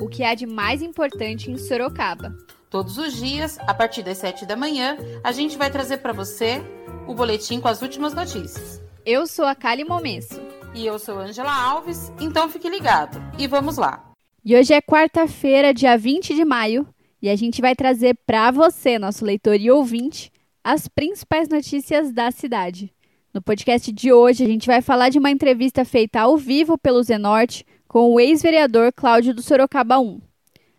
o 0.00 0.08
que 0.08 0.24
há 0.24 0.34
de 0.34 0.46
mais 0.46 0.82
importante 0.82 1.50
em 1.50 1.56
Sorocaba. 1.56 2.34
Todos 2.70 2.98
os 2.98 3.16
dias, 3.16 3.58
a 3.66 3.74
partir 3.74 4.02
das 4.02 4.18
7 4.18 4.46
da 4.46 4.56
manhã, 4.56 4.96
a 5.22 5.32
gente 5.32 5.58
vai 5.58 5.70
trazer 5.70 5.98
para 5.98 6.12
você 6.12 6.62
o 7.06 7.14
boletim 7.14 7.60
com 7.60 7.68
as 7.68 7.82
últimas 7.82 8.14
notícias. 8.14 8.80
Eu 9.04 9.26
sou 9.26 9.44
a 9.44 9.54
Kali 9.54 9.84
Momesso. 9.84 10.40
E 10.72 10.86
eu 10.86 10.98
sou 10.98 11.18
Angela 11.18 11.52
Alves, 11.52 12.12
então 12.20 12.48
fique 12.48 12.68
ligado. 12.68 13.20
E 13.36 13.48
vamos 13.48 13.76
lá. 13.76 14.12
E 14.44 14.56
hoje 14.56 14.72
é 14.72 14.80
quarta-feira, 14.80 15.74
dia 15.74 15.98
20 15.98 16.34
de 16.34 16.44
maio, 16.44 16.86
e 17.20 17.28
a 17.28 17.34
gente 17.34 17.60
vai 17.60 17.74
trazer 17.74 18.16
para 18.24 18.50
você, 18.50 18.98
nosso 18.98 19.24
leitor 19.24 19.56
e 19.56 19.70
ouvinte, 19.70 20.32
as 20.62 20.86
principais 20.86 21.48
notícias 21.48 22.12
da 22.12 22.30
cidade. 22.30 22.92
No 23.34 23.42
podcast 23.42 23.90
de 23.92 24.12
hoje, 24.12 24.44
a 24.44 24.46
gente 24.46 24.66
vai 24.66 24.80
falar 24.80 25.08
de 25.08 25.18
uma 25.18 25.30
entrevista 25.30 25.84
feita 25.84 26.20
ao 26.20 26.36
vivo 26.36 26.78
pelo 26.78 27.02
Zenorte 27.02 27.64
com 27.90 28.14
o 28.14 28.20
ex-vereador 28.20 28.92
Cláudio 28.92 29.34
do 29.34 29.42
Sorocaba 29.42 29.98
1. 29.98 30.20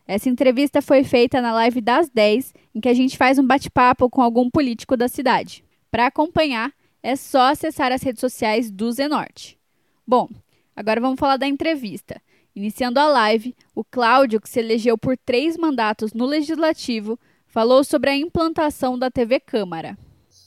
Essa 0.08 0.30
entrevista 0.30 0.82
foi 0.82 1.04
feita 1.04 1.42
na 1.42 1.52
live 1.52 1.82
das 1.82 2.10
10, 2.10 2.54
em 2.74 2.80
que 2.80 2.88
a 2.88 2.94
gente 2.94 3.18
faz 3.18 3.38
um 3.38 3.46
bate-papo 3.46 4.10
com 4.10 4.22
algum 4.22 4.50
político 4.50 4.96
da 4.96 5.10
cidade. 5.10 5.62
Para 5.92 6.08
acompanhar, 6.08 6.72
é 7.04 7.18
só 7.18 7.52
acessar 7.52 7.92
as 7.92 8.02
redes 8.02 8.22
sociais 8.22 8.72
do 8.72 8.90
Zenorte. 8.94 9.60
Bom, 10.08 10.30
agora 10.74 11.02
vamos 11.02 11.20
falar 11.20 11.36
da 11.36 11.46
entrevista. 11.46 12.16
Iniciando 12.56 12.98
a 12.98 13.08
live, 13.10 13.54
o 13.76 13.84
Cláudio, 13.84 14.40
que 14.40 14.50
se 14.50 14.62
elegeu 14.62 14.98
por 14.98 15.18
três 15.18 15.58
mandatos 15.58 16.14
no 16.14 16.26
Legislativo, 16.26 17.20
falou 17.46 17.84
sobre 17.84 18.10
a 18.10 18.16
implantação 18.16 18.98
da 18.98 19.12
TV 19.12 19.38
Câmara. 19.42 19.98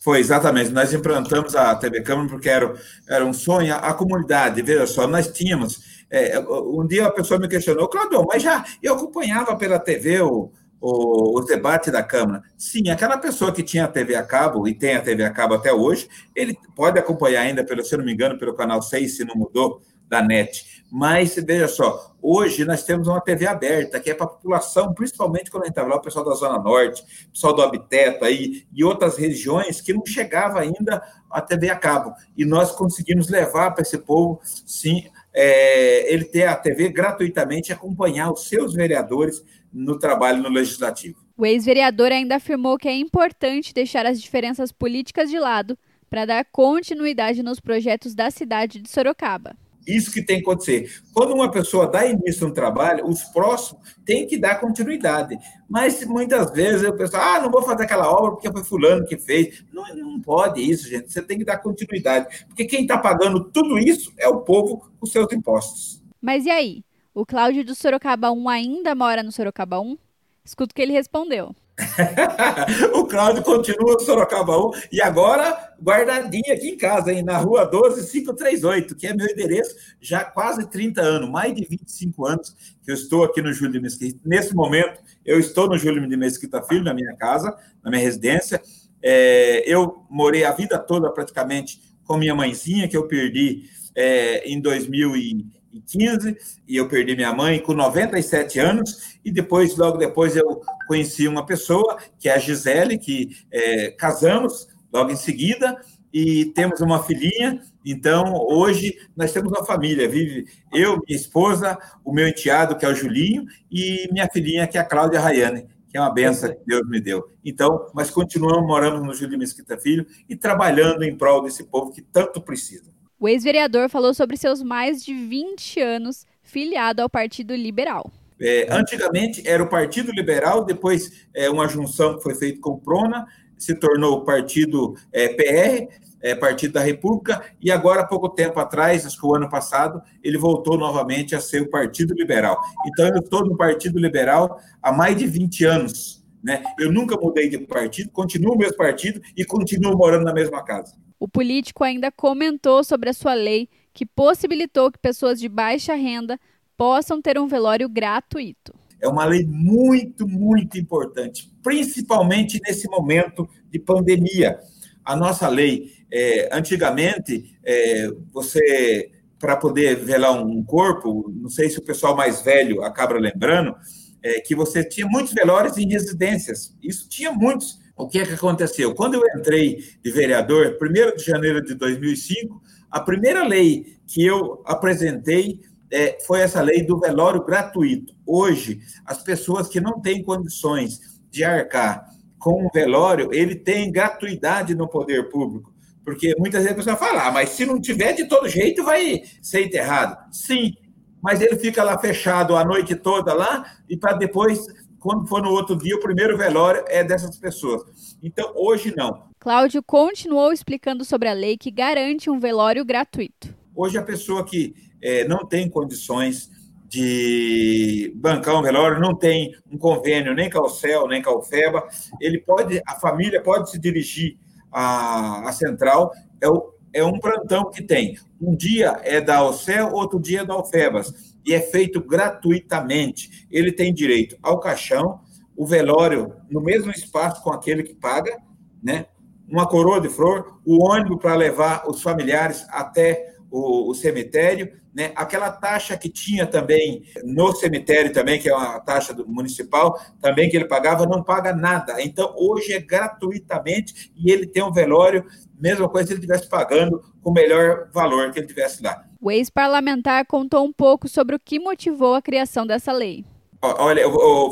Foi, 0.05 0.19
exatamente. 0.19 0.71
Nós 0.71 0.93
implantamos 0.93 1.57
a 1.57 1.75
TV 1.77 2.03
Câmara 2.03 2.29
porque 2.29 2.49
era, 2.49 2.75
era 3.09 3.25
um 3.25 3.33
sonho. 3.33 3.75
A, 3.75 3.95
comunidade, 3.95 4.61
veja 4.61 4.87
só, 4.87 5.07
nós 5.07 5.29
tínhamos. 5.29 6.04
É, 6.15 6.39
um 6.39 6.87
dia 6.87 7.07
a 7.07 7.11
pessoa 7.11 7.41
me 7.41 7.49
questionou, 7.49 7.89
Cláudio, 7.89 8.25
mas 8.25 8.41
já 8.41 8.65
eu 8.81 8.95
acompanhava 8.95 9.57
pela 9.57 9.81
TV 9.81 10.21
o, 10.21 10.53
o, 10.81 11.41
os 11.41 11.47
debates 11.47 11.93
da 11.93 12.05
Câmara. 12.05 12.41
Sim, 12.57 12.89
aquela 12.89 13.19
pessoa 13.19 13.51
que 13.51 13.65
tinha 13.65 13.85
a 13.85 13.89
TV 13.89 14.15
a 14.15 14.23
cabo 14.23 14.69
e 14.69 14.75
tem 14.75 14.95
a 14.95 15.03
TV 15.03 15.25
a 15.25 15.31
cabo 15.31 15.55
até 15.55 15.73
hoje, 15.73 16.09
ele 16.37 16.57
pode 16.77 17.01
acompanhar 17.01 17.41
ainda, 17.41 17.65
pelo, 17.65 17.85
se 17.85 17.97
não 17.97 18.05
me 18.05 18.13
engano, 18.13 18.39
pelo 18.39 18.55
canal 18.55 18.81
6, 18.81 19.17
se 19.17 19.25
não 19.25 19.35
mudou, 19.35 19.83
da 20.09 20.23
NET. 20.23 20.85
Mas, 20.91 21.35
veja 21.35 21.67
só, 21.67 22.15
hoje 22.23 22.65
nós 22.65 22.85
temos 22.85 23.09
uma 23.09 23.21
TV 23.21 23.47
aberta, 23.47 23.99
que 23.99 24.11
é 24.11 24.15
para 24.15 24.27
a 24.27 24.29
população, 24.29 24.95
principalmente 24.95 25.51
quando 25.51 25.65
a 25.65 25.67
gente 25.67 25.73
estava 25.73 25.89
lá, 25.89 25.97
o 25.97 26.03
pessoal 26.03 26.25
da 26.25 26.35
Zona 26.35 26.59
Norte, 26.59 27.03
o 27.27 27.33
pessoal 27.33 27.55
do 27.55 27.63
Habiteto 27.63 28.25
aí, 28.25 28.65
e 28.73 28.85
outras 28.85 29.17
regiões 29.17 29.81
que 29.81 29.93
não 29.93 30.07
chegava 30.07 30.61
ainda 30.61 31.03
a 31.29 31.41
TV 31.41 31.71
a 31.71 31.77
cabo. 31.77 32.15
E 32.37 32.45
nós 32.45 32.71
conseguimos 32.71 33.29
levar 33.29 33.73
para 33.73 33.83
esse 33.83 33.99
povo, 33.99 34.41
sim, 34.45 35.05
é, 35.35 36.13
ele 36.13 36.25
ter 36.25 36.47
a 36.47 36.55
TV 36.55 36.89
gratuitamente, 36.89 37.73
acompanhar 37.73 38.31
os 38.31 38.49
seus 38.49 38.73
vereadores 38.73 39.45
no 39.73 39.99
trabalho 39.99 40.41
no 40.41 40.49
legislativo. 40.49 41.25
O 41.37 41.45
ex-vereador 41.45 42.13
ainda 42.13 42.37
afirmou 42.37 42.79
que 42.79 42.89
é 42.89 42.95
importante 42.95 43.75
deixar 43.75 44.07
as 44.07 44.23
diferenças 44.23 44.71
políticas 44.71 45.29
de 45.29 45.39
lado 45.39 45.77
para 46.09 46.25
dar 46.25 46.45
continuidade 46.45 47.43
nos 47.43 47.59
projetos 47.59 48.15
da 48.15 48.31
cidade 48.31 48.81
de 48.81 48.89
Sorocaba. 48.89 49.57
Isso 49.87 50.11
que 50.13 50.23
tem 50.23 50.37
que 50.37 50.43
acontecer. 50.43 51.03
Quando 51.13 51.35
uma 51.35 51.51
pessoa 51.51 51.87
dá 51.87 52.07
início 52.07 52.49
no 52.49 52.55
trabalho, 52.55 53.07
os 53.07 53.23
próximos 53.25 53.83
têm 54.05 54.27
que 54.27 54.39
dar 54.39 54.61
continuidade. 54.61 55.39
Mas 55.69 56.05
muitas 56.05 56.51
vezes 56.53 56.89
o 56.89 56.97
pessoal, 56.97 57.23
ah, 57.23 57.41
não 57.41 57.51
vou 57.51 57.63
fazer 57.63 57.85
aquela 57.85 58.11
obra 58.11 58.33
porque 58.33 58.51
foi 58.51 58.65
fulano 58.65 59.07
que 59.07 59.19
fez. 59.19 59.65
Não, 59.73 59.85
não 59.95 60.21
pode 60.21 60.61
isso, 60.61 60.89
gente. 60.89 61.13
Você 61.13 61.23
tem 61.23 61.39
que 61.39 61.45
dar 61.45 61.59
continuidade. 61.59 62.47
Porque 62.47 62.65
quem 62.65 62.83
está 62.83 62.99
pagando 62.99 63.45
tudo 63.45 63.79
isso 63.79 64.13
é 64.19 64.29
o 64.29 64.41
povo 64.41 64.91
com 64.99 65.07
seus 65.07 65.33
impostos. 65.33 66.03
Mas 66.21 66.47
e 66.47 66.51
aí? 66.51 66.85
O 67.15 67.25
Cláudio 67.25 67.65
do 67.65 67.75
Sorocaba 67.75 68.33
1 68.33 68.49
ainda 68.49 68.95
mora 68.95 69.23
no 69.23 69.31
Sorocaba 69.31 69.79
1? 69.79 69.97
Escuta 70.45 70.73
o 70.73 70.75
que 70.75 70.83
ele 70.83 70.93
respondeu. 70.93 71.55
o 72.95 73.05
Cláudio 73.05 73.43
continua 73.43 73.95
no 73.95 74.01
Sorocaba 74.01 74.57
1 74.57 74.71
e 74.93 75.03
agora 75.03 75.75
guardadinho 75.83 76.53
aqui 76.53 76.69
em 76.71 76.77
casa, 76.77 77.13
hein, 77.13 77.25
na 77.25 77.37
rua 77.37 77.65
12538, 77.65 78.95
que 78.95 79.07
é 79.07 79.15
meu 79.15 79.27
endereço 79.27 79.75
já 80.01 80.21
há 80.21 80.25
quase 80.25 80.69
30 80.71 81.01
anos, 81.03 81.29
mais 81.29 81.55
de 81.55 81.65
25 81.65 82.27
anos 82.27 82.55
que 82.83 82.91
eu 82.91 82.95
estou 82.95 83.25
aqui 83.25 83.43
no 83.43 83.53
Júlio 83.53 83.73
de 83.73 83.81
Mesquita. 83.81 84.21
Nesse 84.25 84.55
momento, 84.55 85.01
eu 85.25 85.39
estou 85.41 85.69
no 85.69 85.77
Júlio 85.77 86.09
de 86.09 86.17
Mesquita 86.17 86.63
Filho, 86.63 86.85
na 86.85 86.95
minha 86.95 87.15
casa, 87.17 87.57
na 87.83 87.91
minha 87.91 88.03
residência. 88.03 88.63
É, 89.03 89.65
eu 89.67 90.07
morei 90.09 90.45
a 90.45 90.53
vida 90.53 90.79
toda 90.79 91.11
praticamente 91.11 91.81
com 92.05 92.17
minha 92.17 92.35
mãezinha, 92.35 92.89
que 92.89 92.97
eu 92.97 93.09
perdi 93.09 93.69
é, 93.97 94.49
em 94.49 94.61
2000 94.61 95.17
e 95.17 95.47
2015 95.75 96.37
e 96.69 96.77
eu 96.77 96.89
perdi 96.89 97.17
minha 97.17 97.33
mãe 97.33 97.59
com 97.59 97.75
97 97.75 98.59
anos 98.59 99.19
e 99.25 99.31
depois, 99.31 99.77
logo 99.77 99.99
depois, 99.99 100.37
eu 100.37 100.61
conheci 100.87 101.27
uma 101.27 101.45
pessoa, 101.45 101.99
que 102.19 102.29
é 102.29 102.35
a 102.35 102.39
Gisele, 102.39 102.99
que 102.99 103.37
é, 103.51 103.91
casamos 103.91 104.69
logo 104.93 105.11
em 105.11 105.17
seguida 105.17 105.81
e 106.13 106.47
temos 106.47 106.81
uma 106.81 107.03
filhinha. 107.03 107.61
Então, 107.85 108.35
hoje 108.49 108.97
nós 109.17 109.33
temos 109.33 109.51
uma 109.51 109.65
família, 109.65 110.09
vive 110.09 110.47
eu, 110.73 111.01
minha 111.07 111.19
esposa, 111.19 111.77
o 112.05 112.13
meu 112.13 112.29
enteado, 112.29 112.77
que 112.77 112.87
é 112.87 112.89
o 112.89 112.95
Julinho, 112.95 113.45
e 113.71 114.09
minha 114.13 114.29
filhinha, 114.33 114.67
que 114.67 114.79
é 114.79 114.81
a 114.81 114.85
Cláudia 114.85 115.21
Rayane, 115.21 115.67
que 115.89 115.97
é 115.97 116.01
uma 116.01 116.13
benção 116.13 116.51
que 116.51 116.65
Deus 116.65 116.89
me 116.89 117.01
deu. 117.01 117.29
Então, 117.45 117.91
mas 117.93 118.11
continuamos 118.11 118.67
morando 118.67 119.05
no 119.05 119.13
Julinho 119.13 119.41
Mesquita 119.41 119.77
Filho 119.77 120.07
e 120.29 120.37
trabalhando 120.37 121.03
em 121.03 121.17
prol 121.17 121.43
desse 121.43 121.65
povo 121.65 121.91
que 121.91 122.01
tanto 122.01 122.41
precisa. 122.41 122.94
O 123.19 123.29
ex-vereador 123.29 123.89
falou 123.89 124.13
sobre 124.13 124.37
seus 124.37 124.63
mais 124.63 125.05
de 125.05 125.15
20 125.15 125.81
anos 125.81 126.27
filiado 126.43 127.01
ao 127.01 127.09
Partido 127.09 127.55
Liberal. 127.55 128.11
É, 128.41 128.67
antigamente 128.71 129.47
era 129.47 129.63
o 129.63 129.69
Partido 129.69 130.13
Liberal, 130.13 130.65
depois 130.65 131.27
é, 131.33 131.49
uma 131.49 131.69
junção 131.69 132.17
que 132.17 132.23
foi 132.23 132.35
feita 132.35 132.61
com 132.61 132.71
o 132.71 132.81
Prona, 132.81 133.27
se 133.57 133.75
tornou 133.75 134.19
o 134.19 134.25
Partido 134.25 134.95
é, 135.13 135.29
PR, 135.29 135.89
é, 136.21 136.35
Partido 136.35 136.73
da 136.73 136.81
República, 136.81 137.43
e 137.61 137.71
agora, 137.71 138.01
há 138.01 138.07
pouco 138.07 138.29
tempo 138.29 138.59
atrás, 138.59 139.07
acho 139.07 139.19
que 139.19 139.27
o 139.27 139.35
ano 139.35 139.49
passado, 139.49 140.03
ele 140.23 140.37
voltou 140.37 140.77
novamente 140.77 141.35
a 141.35 141.41
ser 141.41 141.63
o 141.63 141.71
Partido 141.71 142.15
Liberal. 142.15 142.61
Então, 142.87 143.07
eu 143.07 143.21
estou 143.21 143.45
no 143.45 143.57
Partido 143.57 143.99
Liberal 143.99 144.59
há 144.83 144.93
mais 144.93 145.17
de 145.17 145.27
20 145.27 145.65
anos. 145.65 146.25
Né? 146.43 146.63
Eu 146.79 146.93
nunca 146.93 147.17
mudei 147.17 147.49
de 147.49 147.59
partido, 147.59 148.11
continuo 148.11 148.55
o 148.55 148.59
mesmo 148.59 148.77
partido 148.77 149.21
e 149.35 149.45
continuo 149.45 149.97
morando 149.97 150.25
na 150.25 150.33
mesma 150.33 150.63
casa. 150.63 150.95
O 151.19 151.29
político 151.29 151.85
ainda 151.85 152.11
comentou 152.11 152.83
sobre 152.85 153.11
a 153.11 153.15
sua 153.15 153.35
lei 153.35 153.69
que 153.93 154.05
possibilitou 154.05 154.91
que 154.91 154.99
pessoas 154.99 155.39
de 155.39 155.49
baixa 155.49 155.95
renda 155.95 156.39
possam 156.77 157.23
ter 157.23 157.39
um 157.39 157.47
velório 157.47 157.89
gratuito. 157.89 158.75
É 159.01 159.09
uma 159.09 159.25
lei 159.25 159.45
muito, 159.47 160.27
muito 160.27 160.79
importante, 160.79 161.53
principalmente 161.63 162.61
nesse 162.67 162.89
momento 162.89 163.49
de 163.71 163.79
pandemia. 163.79 164.59
A 165.05 165.15
nossa 165.15 165.49
lei, 165.49 165.93
é, 166.11 166.49
antigamente, 166.51 167.57
é, 167.63 168.09
você, 168.33 169.11
para 169.39 169.57
poder 169.57 169.97
velar 169.97 170.33
um 170.43 170.65
corpo, 170.65 171.31
não 171.37 171.51
sei 171.51 171.69
se 171.69 171.79
o 171.79 171.85
pessoal 171.85 172.17
mais 172.17 172.41
velho 172.43 172.83
acaba 172.83 173.19
lembrando, 173.19 173.75
é, 174.23 174.41
que 174.41 174.55
você 174.55 174.83
tinha 174.83 175.07
muitos 175.07 175.35
velórios 175.35 175.77
em 175.77 175.87
residências. 175.87 176.75
Isso 176.83 177.07
tinha 177.09 177.31
muitos 177.31 177.79
o 177.97 178.09
que 178.09 178.19
é 178.19 178.27
que 178.27 178.35
aconteceu? 178.35 178.95
Quando 178.95 179.15
eu 179.15 179.23
entrei 179.39 179.79
de 180.03 180.11
vereador, 180.11 180.77
1 180.81 181.17
de 181.17 181.25
janeiro 181.25 181.63
de 181.63 181.75
2005, 181.75 182.61
a 182.91 183.01
primeira 183.01 183.47
lei 183.47 183.97
que 184.07 184.25
eu 184.25 184.63
apresentei 184.65 185.61
é, 185.91 186.19
foi 186.27 186.41
essa 186.41 186.61
lei 186.61 186.85
do 186.85 186.99
velório 186.99 187.45
gratuito. 187.45 188.15
Hoje, 188.27 188.81
as 189.05 189.23
pessoas 189.23 189.69
que 189.69 189.81
não 189.81 190.01
têm 190.01 190.23
condições 190.23 191.21
de 191.31 191.45
arcar 191.45 192.09
com 192.39 192.67
um 192.67 192.69
velório, 192.73 193.33
ele 193.33 193.55
tem 193.55 193.93
gratuidade 193.93 194.75
no 194.75 194.89
poder 194.89 195.29
público. 195.29 195.73
Porque 196.05 196.35
muitas 196.39 196.63
vezes 196.63 196.73
a 196.73 196.77
pessoa 196.77 196.97
fala, 196.97 197.29
ah, 197.29 197.33
mas 197.33 197.51
se 197.51 197.65
não 197.65 197.81
tiver 197.81 198.13
de 198.13 198.27
todo 198.27 198.49
jeito, 198.49 198.85
vai 198.85 199.23
ser 199.41 199.65
enterrado. 199.65 200.17
Sim, 200.31 200.75
mas 201.23 201.41
ele 201.41 201.57
fica 201.57 201.83
lá 201.83 201.97
fechado 201.99 202.55
a 202.55 202.65
noite 202.65 202.95
toda 202.95 203.33
lá, 203.33 203.65
e 203.89 203.97
para 203.97 204.13
depois 204.13 204.67
quando 205.05 205.27
for 205.27 205.43
no 205.43 205.51
outro 205.51 205.77
dia, 205.77 205.95
o 205.95 206.01
primeiro 206.01 206.35
velório 206.35 206.83
é 206.89 207.05
dessas 207.05 207.37
pessoas. 207.37 208.17
Então, 208.23 208.55
hoje 208.57 208.95
não. 208.97 209.25
Cláudio 209.39 209.83
continuou 209.83 210.51
explicando 210.51 211.05
sobre 211.05 211.29
a 211.29 211.35
lei 211.35 211.59
que 211.59 211.71
garante 211.71 212.31
um 212.31 212.41
velório 212.41 212.83
gratuito. 212.87 213.55
Hoje, 213.77 213.99
a 213.99 214.03
pessoa 214.03 214.43
que 214.47 214.75
é, 215.03 215.29
não 215.29 215.47
tem 215.47 215.69
condições 215.69 216.49
de 216.89 218.15
bancar 218.17 218.59
um 218.59 218.63
velório, 218.63 218.99
não 218.99 219.15
tem 219.15 219.55
um 219.71 219.77
convênio 219.77 220.33
nem 220.33 220.49
com 220.49 220.61
o 220.61 220.71
CEL, 220.71 221.07
nem 221.07 221.21
com 221.21 221.29
a 221.29 221.39
UFEBA, 221.39 221.87
ele 222.19 222.39
pode, 222.39 222.81
a 222.89 222.95
família 222.95 223.43
pode 223.43 223.71
se 223.71 223.79
dirigir 223.79 224.39
à, 224.73 225.47
à 225.47 225.53
central, 225.53 226.13
é, 226.41 226.49
o, 226.49 226.73
é 226.95 227.05
um 227.05 227.19
plantão 227.19 227.71
que 227.71 227.83
tem. 227.83 228.17
Um 228.41 228.57
dia 228.57 228.99
é 229.03 229.21
da 229.21 229.45
OCEL, 229.45 229.93
outro 229.93 230.19
dia 230.19 230.41
é 230.41 230.45
da 230.47 230.57
UFEBAS, 230.57 231.34
e 231.45 231.55
é 231.55 231.61
feito 231.61 232.01
gratuitamente. 232.01 233.47
Ele 233.51 233.73
tem 233.73 233.93
direito 233.93 234.37
ao 234.43 234.61
caixão, 234.61 235.21
o 235.57 235.67
velório 235.67 236.35
no 236.51 236.61
mesmo 236.61 236.91
espaço 236.91 237.43
com 237.43 237.51
aquele 237.51 237.83
que 237.83 237.95
paga, 237.95 238.37
né? 238.83 239.07
uma 239.49 239.67
coroa 239.67 240.01
de 240.01 240.09
flor, 240.09 240.61
o 240.65 240.85
ônibus 240.85 241.21
para 241.21 241.35
levar 241.35 241.85
os 241.89 242.03
familiares 242.03 242.67
até 242.71 243.35
o, 243.51 243.91
o, 243.91 243.95
cemitério, 243.95 244.73
né? 244.93 245.13
Aquela 245.15 245.51
taxa 245.51 245.97
que 245.97 246.09
tinha 246.09 246.47
também 246.47 247.05
no 247.23 247.55
cemitério 247.55 248.13
também, 248.13 248.41
que 248.41 248.49
é 248.49 248.55
uma 248.55 248.81
taxa 248.81 249.15
municipal, 249.27 249.99
também 250.21 250.49
que 250.49 250.57
ele 250.57 250.67
pagava, 250.67 251.07
não 251.07 251.23
paga 251.23 251.55
nada. 251.55 252.03
Então 252.03 252.35
hoje 252.37 252.73
é 252.73 252.81
gratuitamente 252.81 254.13
e 254.17 254.31
ele 254.31 254.47
tem 254.47 254.63
um 254.63 254.73
velório, 254.73 255.25
mesma 255.59 255.89
coisa 255.89 256.09
se 256.09 256.15
ele 256.15 256.21
estivesse 256.21 256.49
pagando 256.49 257.01
com 257.23 257.31
o 257.31 257.35
melhor 257.35 257.91
valor 257.93 258.33
que 258.33 258.41
ele 258.41 258.47
tivesse 258.47 258.83
lá. 258.83 259.04
O 259.25 259.31
ex-parlamentar 259.31 260.27
contou 260.27 260.67
um 260.67 260.71
pouco 260.71 261.09
sobre 261.09 261.35
o 261.35 261.41
que 261.41 261.59
motivou 261.59 262.15
a 262.15 262.21
criação 262.21 262.67
dessa 262.67 262.93
lei. 262.93 263.25
Olha, 263.63 264.03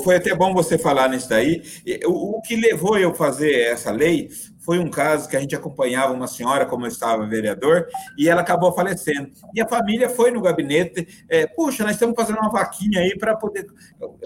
foi 0.02 0.16
até 0.16 0.34
bom 0.34 0.54
você 0.54 0.78
falar 0.78 1.10
nisso 1.10 1.28
daí. 1.28 1.62
O 2.06 2.40
que 2.40 2.56
levou 2.56 2.96
eu 2.96 3.12
fazer 3.12 3.64
essa 3.64 3.90
lei 3.90 4.30
foi 4.64 4.78
um 4.78 4.88
caso 4.88 5.28
que 5.28 5.36
a 5.36 5.40
gente 5.40 5.54
acompanhava 5.54 6.14
uma 6.14 6.26
senhora, 6.26 6.64
como 6.64 6.86
eu 6.86 6.88
estava 6.88 7.26
vereador, 7.26 7.86
e 8.16 8.30
ela 8.30 8.40
acabou 8.40 8.72
falecendo. 8.72 9.28
E 9.54 9.60
a 9.60 9.68
família 9.68 10.08
foi 10.08 10.30
no 10.30 10.40
gabinete, 10.40 11.06
é, 11.28 11.46
puxa, 11.46 11.84
nós 11.84 11.92
estamos 11.92 12.16
fazendo 12.16 12.38
uma 12.38 12.50
vaquinha 12.50 13.00
aí 13.00 13.14
para 13.18 13.36
poder 13.36 13.66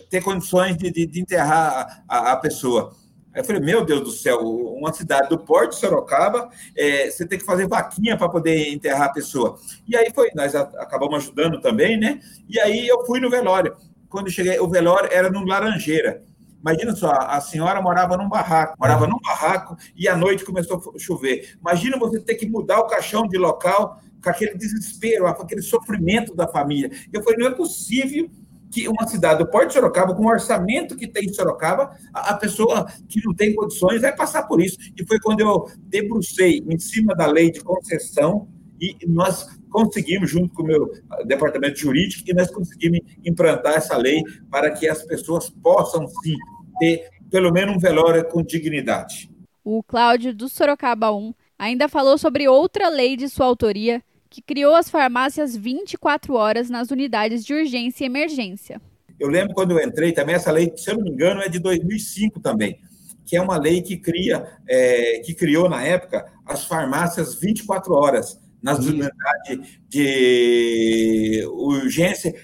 ter 0.09 0.23
condições 0.23 0.77
de, 0.77 0.93
de, 0.93 1.09
de 1.09 1.21
enterrar 1.23 2.05
a, 2.09 2.31
a, 2.31 2.37
pessoa. 2.37 2.95
Aí 3.37 3.43
eu 3.43 3.45
falei, 3.45 3.61
meu 3.61 3.85
Deus 3.85 4.01
do 4.01 4.11
céu, 4.11 4.41
uma 4.41 4.91
cidade 4.95 5.29
do 5.29 5.39
Porto 5.39 5.73
de 5.73 5.77
Sorocaba, 5.77 6.49
é, 6.75 7.11
você 7.11 7.27
tem 7.27 7.39
que 7.39 7.45
fazer 7.45 7.69
vaquinha 7.69 8.17
para 8.17 8.31
poder 8.31 8.73
enterrar 8.73 9.09
a 9.09 9.13
pessoa. 9.13 9.59
E 9.87 9.95
aí 9.95 10.11
foi, 10.15 10.31
nós 10.35 10.55
acabamos 10.55 11.17
ajudando 11.17 11.61
também, 11.61 11.99
né? 11.99 12.19
E 12.49 12.59
aí 12.59 12.89
eu 12.89 13.05
fui 13.05 13.21
no 13.21 13.29
velório. 13.29 13.77
Quando 14.09 14.31
cheguei, 14.31 14.59
o 14.59 14.67
velório 14.67 15.11
era 15.13 15.29
no 15.29 15.45
Laranjeira. 15.45 16.23
Imagina 16.63 16.97
só, 16.97 17.13
a 17.13 17.39
senhora 17.43 17.83
morava 17.83 18.17
num 18.17 18.27
barraco, 18.27 18.75
morava 18.81 19.07
num 19.07 19.19
barraco 19.23 19.77
e 19.95 20.09
à 20.09 20.17
noite 20.17 20.43
começou 20.43 20.95
a 20.97 20.99
chover. 20.99 21.59
Imagina 21.61 21.99
você 21.99 22.19
ter 22.19 22.37
que 22.37 22.49
mudar 22.49 22.81
o 22.81 22.87
caixão 22.87 23.29
de 23.29 23.37
local 23.37 24.01
com 24.25 24.31
aquele 24.31 24.55
desespero, 24.55 25.33
com 25.35 25.43
aquele 25.43 25.61
sofrimento 25.61 26.35
da 26.35 26.49
família. 26.49 26.91
Eu 27.13 27.23
falei, 27.23 27.39
não 27.39 27.49
é 27.49 27.55
possível 27.55 28.31
que 28.71 28.89
uma 28.89 29.07
cidade 29.07 29.39
do 29.39 29.51
Porto 29.51 29.69
de 29.69 29.75
Sorocaba, 29.75 30.15
com 30.15 30.25
o 30.25 30.29
orçamento 30.29 30.97
que 30.97 31.07
tem 31.07 31.27
em 31.27 31.33
Sorocaba, 31.33 31.97
a 32.13 32.35
pessoa 32.35 32.87
que 33.09 33.21
não 33.25 33.35
tem 33.35 33.55
condições 33.55 34.03
vai 34.03 34.15
passar 34.15 34.43
por 34.45 34.61
isso. 34.61 34.77
E 34.97 35.07
foi 35.07 35.19
quando 35.21 35.41
eu 35.41 35.67
debrucei 35.79 36.63
em 36.69 36.79
cima 36.79 37.15
da 37.15 37.27
lei 37.27 37.51
de 37.51 37.61
concessão 37.61 38.49
e 38.81 38.97
nós 39.07 39.47
conseguimos, 39.71 40.31
junto 40.31 40.53
com 40.53 40.63
o 40.63 40.67
meu 40.67 40.91
departamento 41.27 41.79
jurídico, 41.79 42.23
e 42.27 42.35
nós 42.35 42.51
conseguimos 42.51 43.01
implantar 43.25 43.75
essa 43.75 43.97
lei 43.97 44.23
para 44.51 44.71
que 44.71 44.89
as 44.89 45.03
pessoas 45.03 45.49
possam, 45.49 46.07
sim, 46.09 46.37
ter 46.79 47.09
pelo 47.31 47.53
menos 47.53 47.77
um 47.77 47.79
velório 47.79 48.25
com 48.29 48.43
dignidade. 48.43 49.31
O 49.65 49.83
Cláudio 49.83 50.35
do 50.35 50.49
Sorocaba 50.49 51.11
1 51.13 51.35
ainda 51.59 51.89
falou 51.89 52.19
sobre 52.19 52.47
outra 52.49 52.89
lei 52.89 53.17
de 53.17 53.29
sua 53.29 53.47
autoria 53.47 54.03
que 54.29 54.43
criou 54.43 54.75
as 54.75 54.89
farmácias 54.89 55.57
24 55.57 56.35
horas 56.35 56.69
nas 56.69 56.91
unidades 56.91 57.45
de 57.45 57.55
urgência 57.55 58.05
e 58.05 58.07
emergência. 58.07 58.81
Eu 59.19 59.29
lembro 59.29 59.55
quando 59.55 59.73
eu 59.73 59.87
entrei 59.87 60.13
também, 60.13 60.35
essa 60.35 60.51
lei, 60.51 60.73
se 60.77 60.91
eu 60.91 60.97
não 60.97 61.05
me 61.05 61.11
engano, 61.11 61.41
é 61.41 61.49
de 61.49 61.59
2005 61.59 62.41
também, 62.41 62.79
que 63.25 63.37
é 63.37 63.41
uma 63.41 63.57
lei 63.57 63.81
que 63.81 63.97
cria, 63.97 64.47
é, 64.69 65.21
que 65.25 65.35
criou 65.35 65.69
na 65.69 65.83
época 65.83 66.27
as 66.45 66.65
farmácias 66.65 67.35
24 67.35 67.95
horas 67.95 68.39
nas 68.63 68.79
unidades 68.81 69.79
de 69.89 71.47
urgência, 71.53 72.35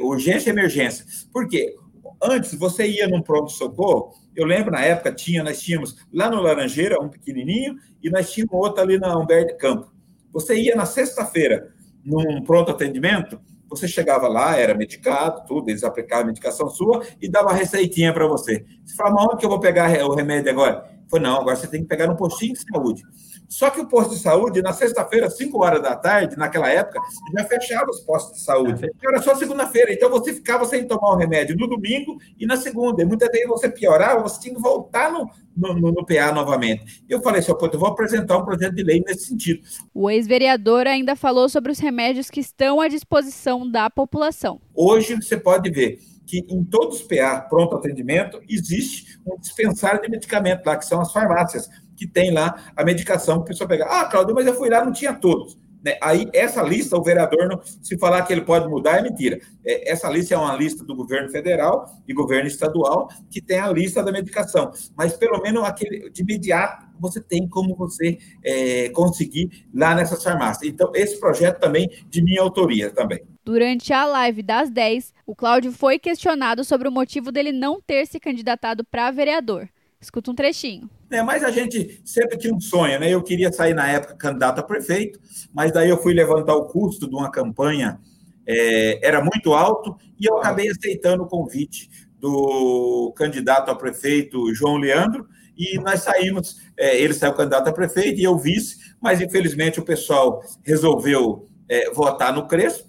urgência 0.00 0.50
e 0.50 0.52
emergência. 0.52 1.04
Por 1.32 1.48
quê? 1.48 1.74
Antes, 2.22 2.54
você 2.54 2.88
ia 2.88 3.06
num 3.06 3.20
pronto-socorro, 3.20 4.14
eu 4.34 4.44
lembro 4.44 4.70
na 4.70 4.80
época, 4.80 5.12
tinha, 5.12 5.42
nós 5.42 5.60
tínhamos 5.60 5.96
lá 6.12 6.30
no 6.30 6.40
Laranjeira, 6.40 7.00
um 7.00 7.08
pequenininho, 7.08 7.76
e 8.02 8.10
nós 8.10 8.32
tínhamos 8.32 8.54
outro 8.54 8.82
ali 8.82 8.98
na 8.98 9.16
Humberto 9.18 9.56
Campo. 9.56 9.90
Você 10.36 10.54
ia 10.54 10.76
na 10.76 10.84
sexta-feira 10.84 11.72
num 12.04 12.44
pronto 12.44 12.70
atendimento, 12.70 13.40
você 13.70 13.88
chegava 13.88 14.28
lá, 14.28 14.54
era 14.54 14.74
medicado, 14.74 15.46
tudo, 15.46 15.70
eles 15.70 15.82
aplicavam 15.82 16.24
a 16.24 16.26
medicação 16.26 16.68
sua 16.68 17.02
e 17.22 17.26
dava 17.26 17.52
a 17.52 17.54
receitinha 17.54 18.12
para 18.12 18.26
você. 18.26 18.66
Você 18.84 18.94
falava, 18.94 19.22
onde 19.22 19.38
que 19.38 19.46
eu 19.46 19.48
vou 19.48 19.58
pegar 19.58 19.90
o 20.04 20.14
remédio 20.14 20.50
agora? 20.50 20.90
Foi 21.08 21.20
não, 21.20 21.40
agora 21.40 21.56
você 21.56 21.66
tem 21.66 21.82
que 21.82 21.88
pegar 21.88 22.06
no 22.06 22.16
postinho 22.16 22.52
de 22.52 22.60
saúde. 22.60 23.02
Só 23.48 23.70
que 23.70 23.80
o 23.80 23.86
posto 23.86 24.14
de 24.14 24.20
saúde, 24.20 24.60
na 24.60 24.72
sexta-feira, 24.72 25.30
5 25.30 25.62
horas 25.62 25.82
da 25.82 25.94
tarde, 25.94 26.36
naquela 26.36 26.68
época, 26.68 27.00
já 27.36 27.44
fechava 27.44 27.90
os 27.90 28.00
postos 28.00 28.38
de 28.38 28.44
saúde. 28.44 28.90
Era 29.02 29.22
só 29.22 29.34
segunda-feira, 29.34 29.92
então 29.92 30.10
você 30.10 30.32
ficava 30.32 30.64
sem 30.64 30.86
tomar 30.86 31.12
o 31.12 31.16
remédio 31.16 31.56
no 31.56 31.68
domingo 31.68 32.18
e 32.38 32.46
na 32.46 32.56
segunda. 32.56 33.02
E 33.02 33.06
muitas 33.06 33.30
vezes 33.30 33.46
você 33.46 33.68
piorava, 33.68 34.22
você 34.22 34.40
tinha 34.40 34.54
que 34.54 34.60
voltar 34.60 35.12
no, 35.12 35.30
no, 35.56 35.92
no 35.92 36.04
PA 36.04 36.32
novamente. 36.32 37.04
Eu 37.08 37.22
falei 37.22 37.40
assim, 37.40 37.52
eu 37.52 37.78
vou 37.78 37.88
apresentar 37.88 38.36
um 38.38 38.44
projeto 38.44 38.74
de 38.74 38.82
lei 38.82 39.02
nesse 39.06 39.26
sentido. 39.26 39.60
O 39.94 40.10
ex-vereador 40.10 40.86
ainda 40.86 41.14
falou 41.14 41.48
sobre 41.48 41.70
os 41.70 41.78
remédios 41.78 42.30
que 42.30 42.40
estão 42.40 42.80
à 42.80 42.88
disposição 42.88 43.68
da 43.70 43.88
população. 43.88 44.60
Hoje 44.74 45.14
você 45.14 45.36
pode 45.36 45.70
ver 45.70 46.00
que 46.26 46.44
em 46.48 46.64
todos 46.64 47.00
os 47.00 47.02
PA 47.02 47.40
pronto 47.40 47.76
atendimento 47.76 48.42
existe 48.48 49.18
um 49.26 49.38
dispensário 49.38 50.02
de 50.02 50.10
medicamento 50.10 50.66
lá, 50.66 50.76
que 50.76 50.84
são 50.84 51.00
as 51.00 51.12
farmácias 51.12 51.68
que 51.96 52.06
tem 52.06 52.30
lá 52.30 52.72
a 52.76 52.84
medicação 52.84 53.36
para 53.36 53.44
a 53.44 53.48
pessoa 53.48 53.68
pegar. 53.68 53.86
Ah, 53.86 54.04
Claudio, 54.06 54.34
mas 54.34 54.46
eu 54.46 54.54
fui 54.54 54.68
lá, 54.68 54.84
não 54.84 54.92
tinha 54.92 55.14
todos. 55.14 55.56
Né? 55.86 55.96
Aí, 56.02 56.28
essa 56.34 56.62
lista, 56.62 56.96
o 56.96 57.02
vereador, 57.02 57.48
não, 57.48 57.60
se 57.62 57.96
falar 57.96 58.22
que 58.22 58.32
ele 58.32 58.40
pode 58.40 58.68
mudar, 58.68 58.98
é 58.98 59.02
mentira. 59.02 59.38
É, 59.64 59.92
essa 59.92 60.10
lista 60.10 60.34
é 60.34 60.36
uma 60.36 60.54
lista 60.56 60.84
do 60.84 60.96
governo 60.96 61.30
federal 61.30 61.86
e 62.08 62.12
governo 62.12 62.48
estadual, 62.48 63.08
que 63.30 63.40
tem 63.40 63.60
a 63.60 63.70
lista 63.70 64.02
da 64.02 64.10
medicação. 64.10 64.72
Mas, 64.96 65.16
pelo 65.16 65.40
menos, 65.40 65.62
aquele, 65.62 66.10
de 66.10 66.22
imediato, 66.22 66.86
você 66.98 67.20
tem 67.20 67.48
como 67.48 67.76
você 67.76 68.18
é, 68.44 68.88
conseguir 68.88 69.66
lá 69.72 69.94
nessas 69.94 70.24
farmácias. 70.24 70.68
Então, 70.68 70.90
esse 70.92 71.20
projeto 71.20 71.60
também 71.60 71.88
de 72.10 72.20
minha 72.20 72.42
autoria 72.42 72.90
também. 72.90 73.35
Durante 73.46 73.92
a 73.92 74.04
live 74.04 74.42
das 74.42 74.68
10, 74.70 75.14
o 75.24 75.32
Cláudio 75.32 75.70
foi 75.70 76.00
questionado 76.00 76.64
sobre 76.64 76.88
o 76.88 76.90
motivo 76.90 77.30
dele 77.30 77.52
não 77.52 77.80
ter 77.80 78.04
se 78.04 78.18
candidatado 78.18 78.84
para 78.84 79.08
vereador. 79.12 79.68
Escuta 80.00 80.32
um 80.32 80.34
trechinho. 80.34 80.90
É, 81.08 81.22
mas 81.22 81.44
a 81.44 81.52
gente 81.52 82.00
sempre 82.04 82.36
tinha 82.36 82.52
um 82.52 82.58
sonho, 82.58 82.98
né? 82.98 83.08
Eu 83.08 83.22
queria 83.22 83.52
sair 83.52 83.72
na 83.72 83.88
época 83.88 84.16
candidato 84.16 84.58
a 84.58 84.64
prefeito, 84.64 85.20
mas 85.54 85.70
daí 85.70 85.88
eu 85.88 85.96
fui 85.96 86.12
levantar 86.12 86.56
o 86.56 86.64
custo 86.66 87.08
de 87.08 87.14
uma 87.14 87.30
campanha, 87.30 88.00
é, 88.44 89.06
era 89.06 89.22
muito 89.22 89.54
alto, 89.54 89.96
e 90.18 90.26
eu 90.26 90.38
acabei 90.38 90.68
aceitando 90.68 91.22
o 91.22 91.28
convite 91.28 91.88
do 92.18 93.14
candidato 93.14 93.70
a 93.70 93.76
prefeito 93.76 94.52
João 94.56 94.76
Leandro, 94.76 95.24
e 95.56 95.78
nós 95.78 96.00
saímos, 96.00 96.56
é, 96.76 97.00
ele 97.00 97.14
saiu 97.14 97.32
candidato 97.32 97.68
a 97.68 97.72
prefeito 97.72 98.18
e 98.18 98.24
eu 98.24 98.36
vice, 98.36 98.76
mas 99.00 99.20
infelizmente 99.20 99.78
o 99.78 99.84
pessoal 99.84 100.42
resolveu 100.64 101.48
é, 101.68 101.92
votar 101.92 102.32
no 102.32 102.48
Crespo, 102.48 102.85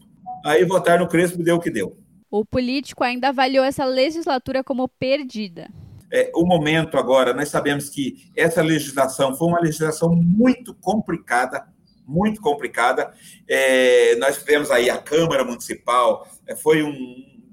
aí 0.47 0.65
votar 0.65 0.99
no 0.99 1.07
Crespo 1.07 1.43
deu 1.43 1.57
o 1.57 1.59
que 1.59 1.69
deu. 1.69 1.97
O 2.29 2.45
político 2.45 3.03
ainda 3.03 3.29
avaliou 3.29 3.63
essa 3.63 3.85
legislatura 3.85 4.63
como 4.63 4.87
perdida 4.87 5.69
é, 6.11 6.31
o 6.33 6.45
momento 6.45 6.97
agora, 6.97 7.33
nós 7.33 7.49
sabemos 7.49 7.89
que 7.89 8.29
essa 8.35 8.61
legislação 8.61 9.35
foi 9.35 9.47
uma 9.47 9.59
legislação 9.59 10.09
muito 10.15 10.73
complicada, 10.73 11.67
muito 12.05 12.41
complicada. 12.41 13.11
É, 13.47 14.15
nós 14.15 14.37
tivemos 14.37 14.71
aí 14.71 14.89
a 14.89 14.97
Câmara 14.97 15.43
Municipal, 15.43 16.27
é, 16.45 16.55
foi 16.55 16.83
um. 16.83 16.95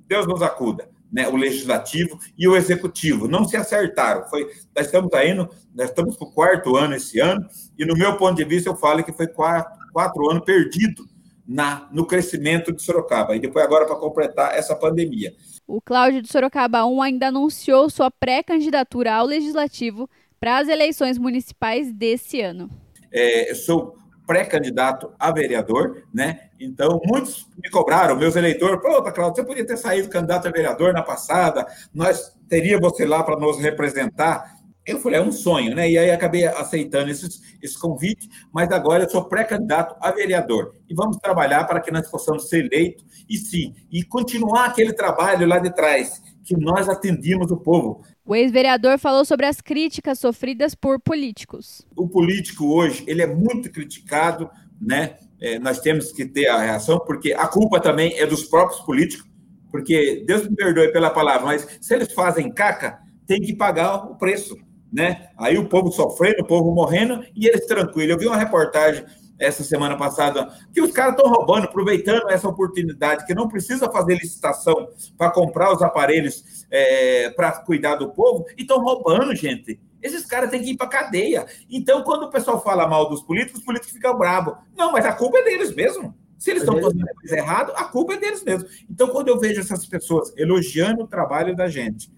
Deus 0.07 0.27
nos 0.27 0.43
acuda. 0.43 0.93
Né, 1.13 1.29
o 1.29 1.37
legislativo 1.37 2.19
e 2.37 2.49
o 2.49 2.57
executivo 2.57 3.29
não 3.29 3.45
se 3.45 3.57
acertaram. 3.57 4.29
Foi, 4.29 4.51
nós 4.75 4.87
estamos 4.87 5.09
indo, 5.25 5.49
nós 5.73 5.89
estamos 5.89 6.17
para 6.17 6.27
o 6.27 6.33
quarto 6.33 6.77
ano 6.77 6.97
esse 6.97 7.21
ano, 7.21 7.47
e 7.79 7.85
no 7.85 7.95
meu 7.95 8.17
ponto 8.17 8.35
de 8.35 8.45
vista 8.45 8.69
eu 8.69 8.75
falo 8.75 9.05
que 9.05 9.13
foi 9.13 9.29
quatro, 9.29 9.73
quatro 9.93 10.29
anos 10.29 10.45
perdido 10.45 11.07
na, 11.47 11.89
no 11.93 12.07
crescimento 12.07 12.73
de 12.73 12.83
Sorocaba. 12.83 13.37
E 13.37 13.41
depois 13.41 13.65
agora 13.65 13.87
para 13.87 13.97
completar 13.97 14.57
essa 14.57 14.75
pandemia. 14.75 15.35
O 15.67 15.81
Cláudio 15.81 16.23
de 16.23 16.29
Sorocaba 16.29 16.85
1 16.85 17.03
ainda 17.03 17.29
anunciou 17.29 17.89
sua 17.89 18.11
pré-candidatura 18.11 19.15
ao 19.15 19.27
Legislativo 19.27 20.09
para 20.39 20.59
as 20.59 20.69
eleições 20.69 21.19
municipais 21.19 21.93
desse 21.93 22.41
ano. 22.41 22.71
É, 23.11 23.51
eu 23.51 23.55
sou 23.55 23.97
pré-candidato 24.27 25.13
a 25.19 25.31
vereador, 25.31 26.05
né? 26.13 26.49
Então, 26.59 27.01
muitos 27.05 27.47
me 27.63 27.71
cobraram, 27.71 28.17
meus 28.17 28.37
eleitores, 28.37 28.81
pô, 28.81 29.03
Cláudio, 29.03 29.37
você 29.37 29.45
podia 29.45 29.67
ter 29.67 29.77
saído 29.77 30.09
candidato 30.09 30.49
a 30.49 30.51
vereador 30.51 30.93
na 30.93 31.03
passada, 31.03 31.67
nós 31.93 32.35
teríamos 32.49 32.91
você 32.91 33.05
lá 33.05 33.23
para 33.23 33.39
nos 33.39 33.59
representar. 33.59 34.64
Eu 34.87 35.01
falei, 35.01 35.19
é 35.19 35.23
um 35.23 35.33
sonho, 35.33 35.75
né? 35.75 35.91
E 35.91 35.97
aí 35.97 36.11
acabei 36.11 36.47
aceitando 36.47 37.11
esse, 37.11 37.27
esse 37.63 37.79
convite, 37.79 38.29
mas 38.53 38.71
agora 38.71 39.05
eu 39.05 39.11
sou 39.11 39.25
pré-candidato 39.25 39.97
a 39.99 40.11
vereador. 40.11 40.75
E 40.89 40.95
vamos 40.95 41.17
trabalhar 41.17 41.65
para 41.65 41.81
que 41.81 41.91
nós 41.91 42.11
possamos 42.11 42.49
ser 42.49 42.67
eleitos 42.67 43.05
e 43.29 43.39
sim, 43.39 43.75
e 43.91 44.03
continuar 44.03 44.67
aquele 44.67 44.93
trabalho 44.93 45.47
lá 45.47 45.59
de 45.59 45.75
trás, 45.75 46.23
que 46.45 46.55
nós 46.55 46.89
atendíamos 46.89 47.51
o 47.51 47.57
povo. 47.57 48.03
O 48.27 48.37
ex-vereador 48.37 48.99
falou 48.99 49.25
sobre 49.25 49.47
as 49.47 49.61
críticas 49.61 50.19
sofridas 50.19 50.75
por 50.75 51.01
políticos. 51.01 51.87
O 51.97 52.07
político 52.07 52.67
hoje, 52.67 53.05
ele 53.07 53.23
é 53.23 53.27
muito 53.27 53.71
criticado, 53.71 54.51
né? 54.79 55.17
É, 55.41 55.59
nós 55.59 55.81
temos 55.81 56.13
que 56.13 56.27
ter 56.27 56.47
a 56.49 56.61
reação, 56.61 57.01
porque 57.01 57.33
a 57.33 57.49
culpa 57.49 57.81
também 57.81 58.19
é 58.19 58.27
dos 58.27 58.45
próprios 58.45 58.81
políticos, 58.81 59.27
porque 59.71 60.23
Deus 60.27 60.49
me 60.49 60.55
perdoe 60.55 60.93
pela 60.93 61.11
palavra, 61.11 61.47
mas 61.47 61.67
se 61.81 61.95
eles 61.95 62.13
fazem 62.13 62.53
caca, 62.53 62.99
tem 63.27 63.41
que 63.41 63.55
pagar 63.57 64.11
o 64.11 64.17
preço 64.17 64.57
né? 64.95 65.29
Aí 65.37 65.59
o 65.59 65.69
povo 65.69 65.91
sofrendo, 65.91 66.43
o 66.43 66.47
povo 66.47 66.73
morrendo 66.73 67.25
e 67.35 67.49
eles 67.49 67.67
tranquilos. 67.67 68.11
Eu 68.11 68.19
vi 68.19 68.29
uma 68.29 68.37
reportagem 68.37 69.05
essa 69.37 69.65
semana 69.65 69.97
passada 69.97 70.49
que 70.73 70.81
os 70.81 70.93
caras 70.93 71.17
estão 71.17 71.29
roubando, 71.29 71.65
aproveitando 71.65 72.31
essa 72.31 72.49
oportunidade, 72.49 73.27
que 73.27 73.35
não 73.35 73.49
precisa 73.49 73.91
fazer 73.91 74.15
licitação 74.15 74.89
para 75.19 75.33
comprar 75.33 75.75
os 75.75 75.83
aparelhos 75.83 76.65
é, 76.71 77.29
para 77.31 77.51
cuidar 77.63 77.97
do 77.97 78.11
povo, 78.11 78.47
e 78.57 78.63
estão 78.63 78.81
roubando, 78.81 79.35
gente. 79.35 79.81
Esses 80.01 80.25
caras 80.25 80.51
têm 80.51 80.63
que 80.63 80.71
ir 80.71 80.77
para 80.77 80.87
cadeia. 80.87 81.45
Então, 81.69 82.05
quando 82.05 82.25
o 82.25 82.31
pessoal 82.31 82.63
fala 82.63 82.87
mal 82.87 83.09
dos 83.09 83.23
políticos, 83.23 83.59
os 83.59 83.65
políticos 83.65 83.93
ficam 83.93 84.17
bravos. 84.17 84.55
Não, 84.77 84.93
mas 84.93 85.05
a 85.05 85.13
culpa 85.13 85.39
é 85.39 85.43
deles 85.43 85.75
mesmo. 85.75 86.15
Se 86.39 86.51
eles 86.51 86.63
estão 86.63 86.79
é 86.79 86.83
fazendo 86.83 87.07
coisa 87.07 87.37
errada, 87.37 87.73
a 87.73 87.85
culpa 87.85 88.15
é 88.15 88.19
deles 88.19 88.45
mesmo. 88.45 88.69
Então, 88.89 89.09
quando 89.09 89.29
eu 89.29 89.41
vejo 89.41 89.61
essas 89.61 89.85
pessoas 89.87 90.33
elogiando 90.37 91.03
o 91.03 91.09
trabalho 91.09 91.57
da 91.57 91.69
gente, 91.69 92.13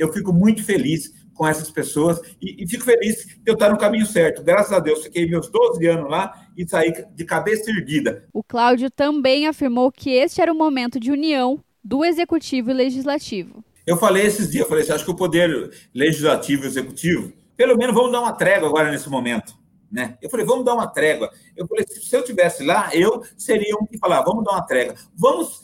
eu 0.00 0.12
fico 0.12 0.32
muito 0.32 0.64
feliz 0.64 1.12
com 1.40 1.48
essas 1.48 1.70
pessoas 1.70 2.20
e, 2.38 2.62
e, 2.62 2.68
fico 2.68 2.84
feliz 2.84 3.24
de 3.24 3.40
eu 3.46 3.54
estar 3.54 3.70
no 3.70 3.78
caminho 3.78 4.04
certo. 4.04 4.42
Graças 4.42 4.74
a 4.74 4.78
Deus, 4.78 5.04
fiquei 5.04 5.26
meus 5.26 5.48
12 5.48 5.86
anos 5.86 6.10
lá 6.10 6.46
e 6.54 6.68
saí 6.68 6.92
de 7.14 7.24
cabeça 7.24 7.70
erguida. 7.70 8.26
O 8.30 8.42
Cláudio 8.42 8.90
também 8.90 9.46
afirmou 9.46 9.90
que 9.90 10.10
este 10.10 10.42
era 10.42 10.52
o 10.52 10.54
momento 10.54 11.00
de 11.00 11.10
união 11.10 11.58
do 11.82 12.04
executivo 12.04 12.70
e 12.70 12.74
legislativo. 12.74 13.64
Eu 13.86 13.96
falei 13.96 14.26
esses 14.26 14.50
dias, 14.50 14.64
eu 14.64 14.68
falei, 14.68 14.84
você 14.84 14.92
acha 14.92 15.02
que 15.02 15.10
o 15.10 15.16
poder 15.16 15.70
legislativo 15.94 16.64
e 16.64 16.66
executivo, 16.66 17.32
pelo 17.56 17.74
menos 17.74 17.94
vamos 17.94 18.12
dar 18.12 18.20
uma 18.20 18.34
trégua 18.34 18.68
agora 18.68 18.90
nesse 18.90 19.08
momento. 19.08 19.54
Né? 19.90 20.18
Eu 20.20 20.28
falei, 20.28 20.44
vamos 20.44 20.66
dar 20.66 20.74
uma 20.74 20.88
trégua. 20.88 21.30
Eu 21.56 21.66
falei, 21.66 21.86
se 21.88 22.14
eu 22.14 22.22
tivesse 22.22 22.62
lá, 22.62 22.90
eu 22.92 23.22
seria 23.34 23.74
um 23.80 23.86
que 23.86 23.96
falava, 23.96 24.26
vamos 24.26 24.44
dar 24.44 24.52
uma 24.52 24.66
trégua. 24.66 24.94
Vamos 25.16 25.62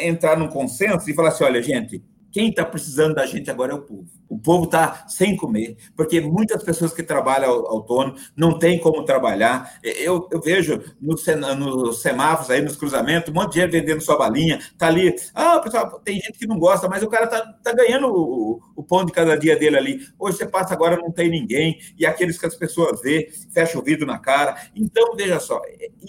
entrar 0.00 0.38
num 0.38 0.48
consenso 0.48 1.10
e 1.10 1.14
falar 1.14 1.28
assim, 1.28 1.44
olha, 1.44 1.62
gente, 1.62 2.02
quem 2.32 2.48
está 2.48 2.64
precisando 2.64 3.14
da 3.14 3.26
gente 3.26 3.50
agora 3.50 3.72
é 3.72 3.74
o 3.74 3.82
povo. 3.82 4.06
O 4.28 4.38
povo 4.38 4.64
está 4.64 5.06
sem 5.06 5.36
comer, 5.36 5.76
porque 5.94 6.18
muitas 6.20 6.62
pessoas 6.62 6.94
que 6.94 7.02
trabalham 7.02 7.50
autônomo 7.50 8.16
não 8.34 8.58
têm 8.58 8.80
como 8.80 9.04
trabalhar. 9.04 9.78
Eu, 9.82 10.26
eu 10.32 10.40
vejo 10.40 10.82
nos 10.98 11.22
no 11.58 11.92
semáforos, 11.92 12.50
aí 12.50 12.62
nos 12.62 12.74
cruzamentos, 12.74 13.30
um 13.30 13.34
monte 13.34 13.52
de 13.52 13.60
gente 13.60 13.72
vendendo 13.72 14.00
sua 14.00 14.16
balinha, 14.16 14.56
está 14.56 14.86
ali. 14.86 15.14
Ah, 15.34 15.58
pessoal, 15.60 16.00
tem 16.00 16.18
gente 16.18 16.38
que 16.38 16.46
não 16.46 16.58
gosta, 16.58 16.88
mas 16.88 17.02
o 17.02 17.08
cara 17.08 17.26
está 17.26 17.42
tá 17.62 17.72
ganhando 17.74 18.08
o, 18.08 18.62
o, 18.74 18.82
pão 18.82 19.04
de 19.04 19.12
cada 19.12 19.36
dia 19.36 19.54
dele 19.54 19.76
ali. 19.76 20.00
Hoje 20.18 20.38
você 20.38 20.46
passa 20.46 20.72
agora, 20.72 20.96
não 20.96 21.12
tem 21.12 21.28
ninguém, 21.28 21.78
e 21.98 22.06
aqueles 22.06 22.38
que 22.38 22.46
as 22.46 22.56
pessoas 22.56 23.02
vê, 23.02 23.30
fecha 23.52 23.78
o 23.78 23.82
vidro 23.82 24.06
na 24.06 24.18
cara. 24.18 24.56
Então, 24.74 25.14
veja 25.14 25.38
só, 25.38 25.60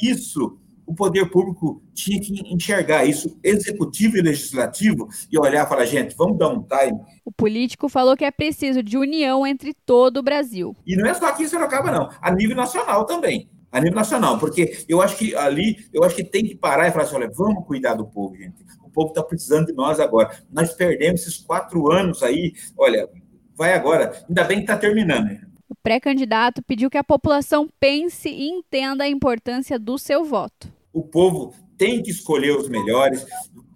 isso 0.01 0.57
o 0.85 0.93
poder 0.93 1.29
público 1.29 1.81
tinha 1.93 2.19
que 2.19 2.33
enxergar 2.53 3.05
isso, 3.05 3.37
executivo 3.43 4.17
e 4.17 4.21
legislativo, 4.21 5.07
e 5.31 5.39
olhar 5.39 5.65
e 5.65 5.69
falar, 5.69 5.85
gente, 5.85 6.15
vamos 6.15 6.37
dar 6.37 6.49
um 6.49 6.61
time. 6.61 6.99
O 7.23 7.31
político 7.31 7.87
falou 7.87 8.17
que 8.17 8.25
é 8.25 8.31
preciso 8.31 8.83
de 8.83 8.97
união 8.97 9.45
entre 9.47 9.73
todo 9.85 10.17
o 10.17 10.23
Brasil. 10.23 10.75
E 10.85 10.95
não 10.95 11.07
é 11.07 11.13
só 11.13 11.27
aqui 11.27 11.43
em 11.43 11.47
Sorocaba, 11.47 11.91
não, 11.91 12.09
a 12.21 12.31
nível 12.31 12.55
nacional 12.55 13.05
também. 13.05 13.49
A 13.71 13.79
nível 13.79 13.95
nacional, 13.95 14.37
porque 14.37 14.85
eu 14.87 15.01
acho 15.01 15.17
que 15.17 15.35
ali, 15.35 15.87
eu 15.91 16.03
acho 16.03 16.15
que 16.15 16.23
tem 16.23 16.45
que 16.45 16.55
parar 16.55 16.87
e 16.87 16.91
falar 16.91 17.05
assim: 17.05 17.15
olha, 17.15 17.31
vamos 17.33 17.65
cuidar 17.65 17.95
do 17.95 18.05
povo, 18.05 18.35
gente. 18.35 18.63
O 18.83 18.89
povo 18.89 19.07
está 19.07 19.23
precisando 19.23 19.65
de 19.65 19.73
nós 19.73 19.99
agora. 19.99 20.29
Nós 20.51 20.73
perdemos 20.73 21.21
esses 21.21 21.37
quatro 21.37 21.91
anos 21.91 22.21
aí, 22.21 22.53
olha, 22.77 23.09
vai 23.55 23.73
agora, 23.73 24.23
ainda 24.29 24.43
bem 24.43 24.57
que 24.57 24.63
está 24.63 24.77
terminando. 24.77 25.52
O 25.73 25.75
pré-candidato 25.81 26.61
pediu 26.61 26.87
que 26.87 26.99
a 26.99 27.03
população 27.03 27.67
pense 27.79 28.29
e 28.29 28.47
entenda 28.47 29.05
a 29.05 29.09
importância 29.09 29.79
do 29.79 29.97
seu 29.97 30.23
voto. 30.23 30.71
O 30.93 31.01
povo 31.01 31.51
tem 31.75 32.03
que 32.03 32.11
escolher 32.11 32.55
os 32.55 32.69
melhores, 32.69 33.25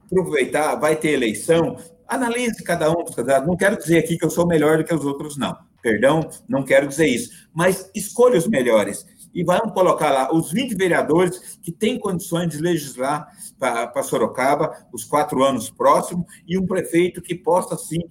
aproveitar, 0.06 0.75
vai 0.75 0.96
ter 0.96 1.13
eleição, 1.13 1.75
analise 2.08 2.63
cada 2.63 2.92
um 2.92 3.04
dos 3.04 3.16
candidatos. 3.16 3.48
Não 3.48 3.58
quero 3.58 3.77
dizer 3.77 3.98
aqui 3.98 4.16
que 4.16 4.24
eu 4.24 4.30
sou 4.30 4.46
melhor 4.46 4.77
do 4.77 4.84
que 4.84 4.94
os 4.94 5.04
outros, 5.04 5.38
não. 5.38 5.58
Perdão, 5.82 6.30
não 6.48 6.62
quero 6.62 6.88
dizer 6.88 7.08
isso. 7.08 7.48
Mas 7.51 7.89
escolha 7.96 8.38
os 8.38 8.48
melhores. 8.48 9.04
E 9.34 9.44
vamos 9.44 9.74
colocar 9.74 10.12
lá 10.12 10.32
os 10.32 10.51
20 10.51 10.75
vereadores 10.75 11.58
que 11.63 11.72
têm 11.72 11.98
condições 11.98 12.50
de 12.50 12.60
legislar 12.60 13.27
para 13.58 14.04
Sorocaba, 14.04 14.86
os 14.94 15.04
quatro 15.04 15.44
anos 15.44 15.68
próximos, 15.72 16.27
e 16.48 16.60
um 16.60 16.68
prefeito 16.68 17.24
que 17.24 17.34
possa, 17.34 17.75
sim, 17.75 18.01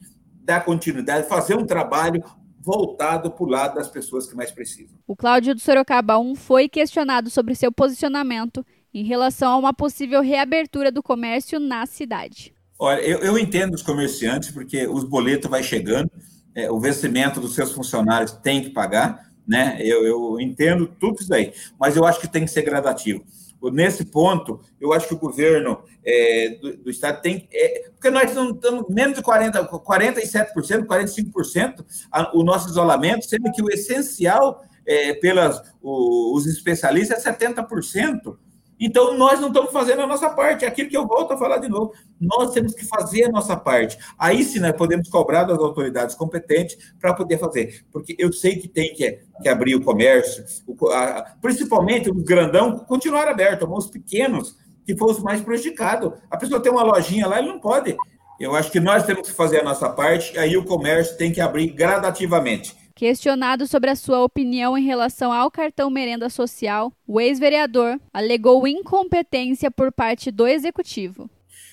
dar 0.43 0.65
continuidade, 0.65 1.29
fazer 1.29 1.55
um 1.55 1.65
trabalho 1.65 2.21
voltado 2.67 3.31
para 3.31 3.45
o 3.45 3.49
lado 3.49 3.77
das 3.77 3.89
pessoas 3.89 4.27
que 4.27 4.35
mais 4.35 4.51
precisam. 4.51 4.99
O 5.07 5.15
Cláudio 5.15 5.55
do 5.55 5.61
Sorocaba 5.61 6.19
1 6.19 6.35
foi 6.35 6.69
questionado 6.69 7.31
sobre 7.31 7.55
seu 7.55 7.71
posicionamento 7.71 8.67
em 8.93 9.05
relação 9.05 9.53
a 9.53 9.57
uma 9.57 9.73
possível 9.73 10.21
reabertura 10.21 10.91
do 10.91 11.01
comércio 11.01 11.61
na 11.61 11.87
cidade. 11.87 12.53
Olha, 12.77 13.01
eu, 13.01 13.21
eu 13.21 13.39
entendo 13.39 13.75
os 13.75 13.83
comerciantes, 13.83 14.51
porque 14.51 14.85
os 14.85 15.05
boletos 15.05 15.49
vai 15.49 15.63
chegando, 15.63 16.11
é, 16.57 16.69
o 16.69 16.81
vencimento 16.81 17.39
dos 17.41 17.55
seus 17.55 17.71
funcionários 17.71 18.33
tem 18.33 18.61
que 18.61 18.71
pagar, 18.71 19.31
né? 19.47 19.79
Eu, 19.81 20.05
eu 20.05 20.41
entendo 20.41 20.89
tudo 20.99 21.21
isso 21.21 21.33
aí, 21.33 21.53
mas 21.79 21.97
eu 21.97 22.05
acho 22.05 22.21
que 22.21 22.27
tem 22.27 22.45
que 22.45 22.51
ser 22.51 22.63
gradativo. 22.63 23.25
Nesse 23.71 24.05
ponto, 24.05 24.61
eu 24.81 24.93
acho 24.93 25.09
que 25.09 25.15
o 25.15 25.19
governo 25.19 25.83
é, 26.05 26.59
do, 26.61 26.77
do, 26.79 26.91
Estado 26.91 27.21
tem. 27.21 27.49
É, 27.53 27.91
porque 27.91 28.11
nós 28.11 28.35
não 28.35 28.51
estamos 28.51 28.89
menos 28.89 29.17
de 29.17 29.23
40, 29.23 29.65
47%, 29.69 30.87
45% 30.87 31.85
a, 32.11 32.37
o 32.37 32.43
nosso 32.43 32.69
isolamento, 32.69 33.27
sendo 33.27 33.51
que 33.53 33.63
o 33.63 33.71
essencial, 33.71 34.63
é, 34.87 35.15
pelas 35.15 35.63
os 35.83 36.47
especialistas, 36.47 37.25
é 37.27 37.33
70%. 37.33 38.37
Então, 38.79 39.17
nós 39.17 39.41
não 39.41 39.49
estamos 39.49 39.73
fazendo 39.73 40.03
a 40.03 40.07
nossa 40.07 40.29
parte. 40.31 40.65
É 40.65 40.69
aquilo 40.69 40.89
que 40.89 40.97
eu 40.97 41.07
volto 41.07 41.33
a 41.33 41.37
falar 41.37 41.59
de 41.59 41.69
novo. 41.69 41.93
Nós 42.21 42.53
temos 42.53 42.75
que 42.75 42.85
fazer 42.85 43.25
a 43.25 43.31
nossa 43.31 43.57
parte. 43.57 43.99
Aí 44.19 44.45
sim 44.45 44.59
nós 44.59 44.73
podemos 44.73 45.09
cobrar 45.09 45.45
das 45.45 45.59
autoridades 45.59 46.15
competentes 46.15 46.77
para 47.01 47.15
poder 47.15 47.39
fazer. 47.39 47.85
Porque 47.91 48.15
eu 48.19 48.33
sei 48.33 48.57
que 48.57 48.69
tem 48.69 48.93
que, 48.95 49.21
que 49.43 49.49
abrir 49.49 49.75
o 49.75 49.83
comércio, 49.83 50.45
o, 50.67 50.89
a, 50.91 51.23
principalmente 51.41 52.11
os 52.11 52.23
grandão, 52.23 52.79
continuar 52.81 53.29
aberto, 53.29 53.67
mas 53.67 53.85
os 53.85 53.91
pequenos, 53.91 54.57
que 54.85 54.95
os 54.99 55.21
mais 55.21 55.41
prejudicados. 55.41 56.13
A 56.31 56.37
pessoa 56.37 56.61
tem 56.61 56.71
uma 56.71 56.83
lojinha 56.83 57.27
lá, 57.27 57.39
ele 57.39 57.49
não 57.49 57.59
pode. 57.59 57.97
Eu 58.39 58.55
acho 58.55 58.71
que 58.71 58.79
nós 58.79 59.05
temos 59.05 59.29
que 59.29 59.35
fazer 59.35 59.61
a 59.61 59.65
nossa 59.65 59.89
parte, 59.89 60.39
aí 60.39 60.57
o 60.57 60.65
comércio 60.65 61.17
tem 61.17 61.33
que 61.33 61.41
abrir 61.41 61.69
gradativamente. 61.69 62.77
Questionado 62.97 63.67
sobre 63.67 63.91
a 63.91 63.95
sua 63.95 64.25
opinião 64.25 64.77
em 64.77 64.83
relação 64.83 65.31
ao 65.31 65.51
cartão 65.51 65.91
merenda 65.91 66.31
social, 66.31 66.91
o 67.07 67.21
ex-vereador 67.21 68.01
alegou 68.11 68.67
incompetência 68.67 69.71
por 69.71 69.93
parte 69.93 70.31
do 70.31 70.47
executivo. 70.47 71.29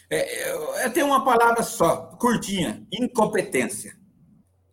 É, 0.10 0.89
tem 0.89 1.01
uma 1.01 1.24
palavra 1.24 1.63
só, 1.63 2.12
curtinha: 2.20 2.86
incompetência. 2.92 3.96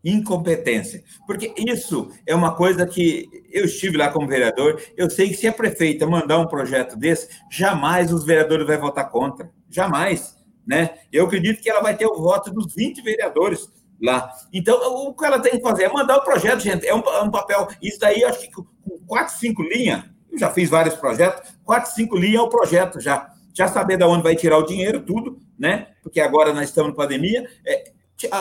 Incompetência. 0.04 1.04
Porque 1.24 1.54
isso 1.56 2.10
é 2.26 2.34
uma 2.34 2.56
coisa 2.56 2.84
que 2.84 3.28
eu 3.52 3.66
estive 3.66 3.96
lá 3.96 4.10
como 4.10 4.26
vereador, 4.26 4.82
eu 4.96 5.08
sei 5.08 5.28
que 5.28 5.36
se 5.36 5.46
a 5.46 5.52
prefeita 5.52 6.04
mandar 6.04 6.40
um 6.40 6.48
projeto 6.48 6.96
desse, 6.96 7.28
jamais 7.48 8.12
os 8.12 8.24
vereadores 8.24 8.66
vão 8.66 8.80
votar 8.80 9.08
contra. 9.08 9.52
Jamais. 9.68 10.34
Né? 10.66 10.98
Eu 11.12 11.26
acredito 11.26 11.62
que 11.62 11.70
ela 11.70 11.80
vai 11.80 11.96
ter 11.96 12.06
o 12.06 12.16
voto 12.16 12.50
dos 12.50 12.74
20 12.74 13.02
vereadores 13.02 13.68
lá. 14.00 14.30
Então, 14.52 14.76
o 15.06 15.14
que 15.14 15.24
ela 15.24 15.38
tem 15.38 15.52
que 15.52 15.62
fazer 15.62 15.84
é 15.84 15.92
mandar 15.92 16.16
o 16.16 16.24
projeto, 16.24 16.60
gente. 16.60 16.86
É 16.86 16.94
um, 16.94 17.00
é 17.00 17.22
um 17.22 17.30
papel. 17.30 17.68
Isso 17.82 17.98
daí, 18.00 18.24
acho 18.24 18.40
que 18.40 18.50
com 18.50 18.64
quatro, 19.06 19.34
cinco 19.34 19.62
linhas, 19.62 20.04
eu 20.30 20.38
já 20.38 20.50
fiz 20.50 20.70
vários 20.70 20.94
projetos, 20.94 21.50
quatro, 21.64 21.90
cinco 21.92 22.16
linhas 22.16 22.40
é 22.40 22.44
o 22.44 22.48
projeto 22.48 23.00
já. 23.00 23.30
Já 23.52 23.68
saber 23.68 23.96
de 23.96 24.04
onde 24.04 24.22
vai 24.22 24.36
tirar 24.36 24.58
o 24.58 24.66
dinheiro, 24.66 25.00
tudo, 25.00 25.38
né? 25.58 25.88
Porque 26.02 26.20
agora 26.20 26.52
nós 26.52 26.68
estamos 26.68 26.92
em 26.92 26.96
pandemia. 26.96 27.48
É, 27.66 27.92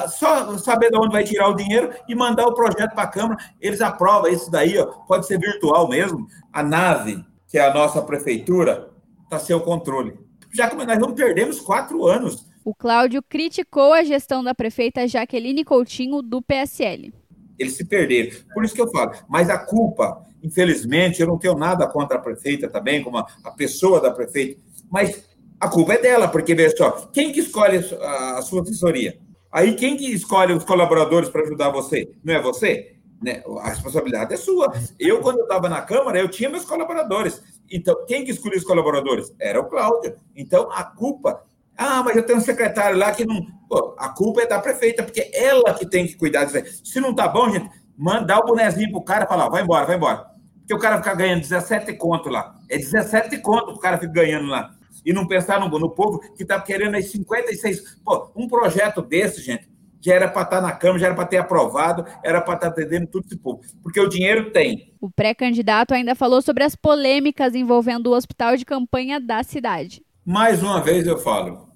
só 0.07 0.57
saber 0.57 0.91
de 0.91 0.97
onde 0.97 1.11
vai 1.11 1.23
tirar 1.23 1.49
o 1.49 1.55
dinheiro 1.55 1.91
e 2.07 2.13
mandar 2.13 2.45
o 2.45 2.53
projeto 2.53 2.93
para 2.93 3.03
a 3.03 3.07
Câmara. 3.07 3.37
Eles 3.59 3.81
aprovam 3.81 4.29
isso 4.29 4.51
daí, 4.51 4.77
ó, 4.77 4.85
pode 4.85 5.25
ser 5.25 5.39
virtual 5.39 5.87
mesmo. 5.87 6.27
A 6.53 6.61
nave, 6.61 7.23
que 7.47 7.57
é 7.57 7.65
a 7.65 7.73
nossa 7.73 8.01
prefeitura, 8.01 8.91
está 9.23 9.39
sem 9.39 9.55
o 9.55 9.61
controle. 9.61 10.17
Já 10.53 10.69
que 10.69 10.75
nós 10.75 10.99
não 10.99 11.13
perdemos 11.13 11.59
quatro 11.59 12.05
anos 12.05 12.48
o 12.63 12.73
Cláudio 12.73 13.21
criticou 13.21 13.93
a 13.93 14.03
gestão 14.03 14.43
da 14.43 14.53
prefeita 14.53 15.07
Jaqueline 15.07 15.63
Coutinho, 15.63 16.21
do 16.21 16.41
PSL. 16.41 17.13
Eles 17.57 17.75
se 17.75 17.85
perderam. 17.85 18.31
Por 18.53 18.63
isso 18.63 18.73
que 18.73 18.81
eu 18.81 18.89
falo. 18.89 19.11
Mas 19.27 19.49
a 19.49 19.57
culpa, 19.57 20.25
infelizmente, 20.43 21.21
eu 21.21 21.27
não 21.27 21.37
tenho 21.37 21.55
nada 21.55 21.87
contra 21.87 22.17
a 22.17 22.21
prefeita 22.21 22.69
também, 22.69 23.03
como 23.03 23.17
a, 23.17 23.27
a 23.43 23.51
pessoa 23.51 23.99
da 23.99 24.11
prefeita, 24.11 24.61
mas 24.89 25.23
a 25.59 25.67
culpa 25.67 25.93
é 25.93 26.01
dela, 26.01 26.27
porque, 26.27 26.55
veja 26.55 26.75
só, 26.77 26.91
quem 27.11 27.33
que 27.33 27.41
escolhe 27.41 27.77
a, 28.01 28.37
a 28.37 28.41
sua 28.41 28.61
assessoria? 28.61 29.19
Aí 29.51 29.75
quem 29.75 29.97
que 29.97 30.05
escolhe 30.13 30.53
os 30.53 30.63
colaboradores 30.63 31.29
para 31.29 31.41
ajudar 31.41 31.69
você? 31.69 32.09
Não 32.23 32.33
é 32.33 32.41
você? 32.41 32.95
Né? 33.21 33.43
A 33.61 33.69
responsabilidade 33.69 34.33
é 34.33 34.37
sua. 34.37 34.71
Eu, 34.97 35.19
quando 35.21 35.39
eu 35.39 35.43
estava 35.43 35.67
na 35.67 35.81
Câmara, 35.81 36.19
eu 36.19 36.29
tinha 36.29 36.49
meus 36.49 36.63
colaboradores. 36.63 37.41
Então, 37.69 38.05
quem 38.05 38.23
que 38.23 38.31
escolhia 38.31 38.57
os 38.57 38.63
colaboradores? 38.63 39.33
Era 39.39 39.59
o 39.59 39.65
Cláudio. 39.65 40.15
Então, 40.35 40.71
a 40.71 40.83
culpa. 40.83 41.43
Ah, 41.81 42.03
mas 42.03 42.17
eu 42.17 42.25
tenho 42.25 42.39
um 42.39 42.41
secretário 42.41 42.97
lá 42.97 43.13
que 43.13 43.23
não. 43.23 43.41
Pô, 43.69 43.95
a 43.97 44.09
culpa 44.09 44.41
é 44.41 44.45
da 44.45 44.59
prefeita, 44.59 45.01
porque 45.01 45.31
ela 45.33 45.73
que 45.73 45.85
tem 45.85 46.05
que 46.05 46.17
cuidar 46.17 46.43
disso 46.43 46.57
aí. 46.57 46.65
Se 46.65 46.99
não 46.99 47.15
tá 47.15 47.25
bom, 47.25 47.49
gente, 47.49 47.69
mandar 47.97 48.39
o 48.39 48.47
bonezinho 48.47 48.91
pro 48.91 49.01
cara 49.01 49.23
e 49.23 49.27
falar: 49.29 49.47
vai 49.47 49.63
embora, 49.63 49.85
vai 49.85 49.95
embora. 49.95 50.25
Porque 50.57 50.73
o 50.73 50.77
cara 50.77 50.97
fica 50.97 51.15
ganhando 51.15 51.39
17 51.39 51.93
conto 51.93 52.27
lá. 52.27 52.53
É 52.69 52.77
17 52.77 53.37
conto 53.37 53.67
que 53.67 53.77
o 53.77 53.79
cara 53.79 53.97
fica 53.97 54.11
ganhando 54.11 54.47
lá. 54.47 54.71
E 55.05 55.13
não 55.13 55.25
pensar 55.25 55.57
no, 55.57 55.79
no 55.79 55.89
povo 55.89 56.19
que 56.35 56.43
está 56.43 56.59
querendo 56.59 56.95
aí 56.95 57.01
56. 57.01 58.01
Pô, 58.03 58.29
um 58.35 58.45
projeto 58.45 59.01
desse, 59.01 59.41
gente, 59.41 59.69
já 60.01 60.15
era 60.15 60.27
para 60.27 60.41
estar 60.41 60.57
tá 60.57 60.61
na 60.61 60.73
Câmara, 60.73 60.99
já 60.99 61.05
era 61.05 61.15
para 61.15 61.27
ter 61.27 61.37
aprovado, 61.37 62.05
era 62.21 62.41
para 62.41 62.55
estar 62.55 62.71
tá 62.71 62.73
atendendo 62.73 63.07
tudo 63.07 63.25
esse 63.25 63.37
povo. 63.37 63.61
Porque 63.81 64.01
o 64.01 64.09
dinheiro 64.09 64.51
tem. 64.51 64.93
O 64.99 65.09
pré-candidato 65.09 65.93
ainda 65.93 66.13
falou 66.13 66.41
sobre 66.41 66.65
as 66.65 66.75
polêmicas 66.75 67.55
envolvendo 67.55 68.07
o 68.07 68.15
hospital 68.15 68.57
de 68.57 68.65
campanha 68.65 69.17
da 69.17 69.43
cidade. 69.43 70.03
Mais 70.25 70.61
uma 70.61 70.81
vez 70.81 71.07
eu 71.07 71.17
falo, 71.17 71.68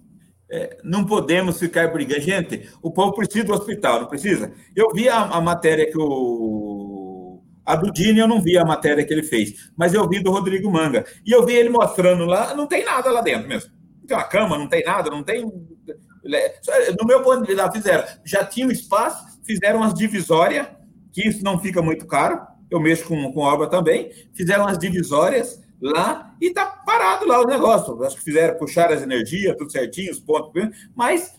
é, 0.54 0.78
não 0.84 1.04
podemos 1.04 1.58
ficar 1.58 1.88
brigando. 1.88 2.22
Gente, 2.22 2.70
o 2.80 2.92
povo 2.92 3.16
precisa 3.16 3.44
do 3.44 3.54
hospital, 3.54 4.02
não 4.02 4.08
precisa? 4.08 4.54
Eu 4.76 4.94
vi 4.94 5.10
a, 5.10 5.22
a 5.24 5.42
matéria 5.42 5.90
que 5.90 5.98
o. 5.98 7.42
A 7.66 7.76
do 7.76 7.92
Dini 7.92 8.20
eu 8.20 8.28
não 8.28 8.40
vi 8.40 8.56
a 8.56 8.64
matéria 8.64 9.04
que 9.04 9.12
ele 9.12 9.24
fez, 9.24 9.72
mas 9.76 9.96
eu 9.96 10.08
vi 10.08 10.22
do 10.22 10.30
Rodrigo 10.30 10.70
Manga. 10.70 11.06
E 11.26 11.32
eu 11.32 11.44
vi 11.44 11.54
ele 11.56 11.70
mostrando 11.70 12.26
lá, 12.26 12.54
não 12.54 12.68
tem 12.68 12.86
nada 12.86 13.10
lá 13.10 13.22
dentro 13.22 13.48
mesmo. 13.48 13.72
Não 14.02 14.06
tem 14.06 14.18
uma 14.18 14.24
cama, 14.26 14.58
não 14.60 14.68
tem 14.68 14.84
nada, 14.84 15.10
não 15.10 15.24
tem. 15.24 15.42
No 15.42 17.08
meu 17.08 17.24
ponto 17.24 17.42
de 17.42 17.48
vista, 17.48 17.72
fizeram. 17.72 18.04
Já 18.24 18.46
tinham 18.46 18.70
espaço, 18.70 19.42
fizeram 19.44 19.80
umas 19.80 19.96
divisórias, 19.96 20.68
que 21.12 21.28
isso 21.28 21.44
não 21.44 21.58
fica 21.58 21.82
muito 21.82 22.06
caro. 22.06 22.40
Eu 22.70 22.80
mexo 22.80 23.08
com, 23.08 23.32
com 23.32 23.40
obra 23.40 23.68
também. 23.68 24.12
Fizeram 24.36 24.66
umas 24.66 24.78
divisórias 24.78 25.63
lá 25.90 26.36
e 26.40 26.52
tá 26.52 26.66
parado 26.66 27.28
lá 27.28 27.42
o 27.42 27.48
negócio. 27.48 28.02
Acho 28.04 28.18
que 28.18 28.24
fizeram, 28.24 28.58
puxar 28.58 28.92
as 28.92 29.02
energias, 29.02 29.56
tudo 29.58 29.72
certinho, 29.72 30.12
os 30.12 30.20
pontos, 30.20 30.52
mas 30.96 31.36